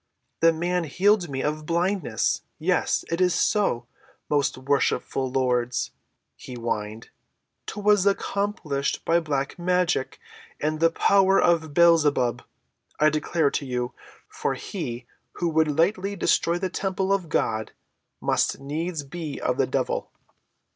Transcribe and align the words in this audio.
"The 0.39 0.51
man 0.51 0.85
healed 0.85 1.29
me 1.29 1.43
of 1.43 1.67
blindness—yes, 1.67 3.05
it 3.11 3.21
is 3.21 3.35
so, 3.35 3.85
most 4.31 4.57
worshipful 4.57 5.29
lords," 5.29 5.91
he 6.35 6.55
whined. 6.55 7.11
"'Twas 7.67 8.07
accomplished 8.07 9.05
by 9.05 9.19
black 9.19 9.59
magic 9.59 10.17
and 10.59 10.79
the 10.79 10.89
power 10.89 11.39
of 11.39 11.75
Beelzebub, 11.75 12.41
I 12.99 13.11
declare 13.11 13.51
to 13.51 13.63
you, 13.67 13.93
for 14.27 14.55
he 14.55 15.05
who 15.33 15.49
would 15.49 15.67
lightly 15.77 16.15
destroy 16.15 16.57
the 16.57 16.69
temple 16.71 17.13
of 17.13 17.29
God 17.29 17.73
must 18.19 18.59
needs 18.59 19.03
be 19.03 19.39
of 19.39 19.57
the 19.57 19.67
devil." 19.67 20.09